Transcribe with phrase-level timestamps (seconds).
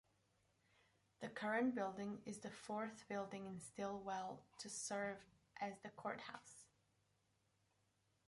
[1.19, 5.23] The current building is the fourth building in Stilwell to serve
[5.61, 6.65] as the courthouse.